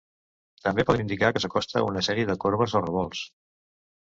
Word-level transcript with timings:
També 0.67 0.85
poden 0.87 1.03
indicar 1.03 1.29
que 1.35 1.43
s'acosta 1.45 1.83
una 1.91 2.03
sèrie 2.09 2.31
de 2.31 2.37
corbes 2.47 2.77
o 2.81 2.85
revolts. 2.87 3.23